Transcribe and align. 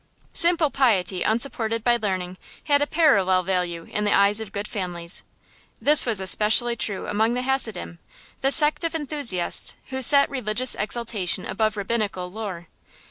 Simple 0.33 0.71
piety 0.71 1.21
unsupported 1.21 1.83
by 1.83 1.95
learning 1.95 2.39
had 2.63 2.81
a 2.81 2.87
parallel 2.87 3.43
value 3.43 3.83
in 3.83 4.03
the 4.03 4.11
eyes 4.17 4.39
of 4.39 4.51
good 4.51 4.67
families. 4.67 5.21
This 5.79 6.07
was 6.07 6.19
especially 6.19 6.75
true 6.75 7.05
among 7.05 7.35
the 7.35 7.43
Hasidim, 7.43 7.99
the 8.41 8.49
sect 8.49 8.83
of 8.83 8.95
enthusiasts 8.95 9.75
who 9.89 10.01
set 10.01 10.27
religious 10.31 10.73
exaltation 10.73 11.45
above 11.45 11.77
rabbinical 11.77 12.31
lore. 12.31 12.67